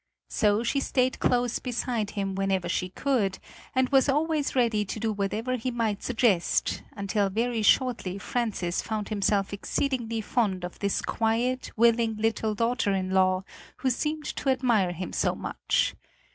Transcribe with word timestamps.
So 0.29 0.63
she 0.63 0.79
stayed 0.79 1.19
close 1.19 1.59
beside 1.59 2.09
him 2.17 2.33
whenever 2.33 2.67
she 2.67 2.89
could, 2.89 3.37
and 3.75 3.87
was 3.89 4.09
always 4.09 4.55
ready 4.55 4.83
to 4.83 4.99
do 4.99 5.11
whatever 5.13 5.57
he 5.57 5.69
might 5.69 6.01
suggest, 6.01 6.81
until 6.93 7.29
very 7.29 7.61
shortly 7.61 8.17
Francis 8.17 8.81
found 8.81 9.09
himself 9.09 9.53
exceedingly 9.53 10.21
fond 10.21 10.63
of 10.63 10.79
this 10.79 11.03
quiet, 11.03 11.69
willing 11.77 12.15
little 12.17 12.55
daughter 12.55 12.93
in 12.93 13.11
law 13.11 13.43
who 13.77 13.91
seemed 13.91 14.25
to 14.37 14.49
admire 14.49 14.91
him 14.91 15.13
so 15.13 15.35
much. 15.35 15.93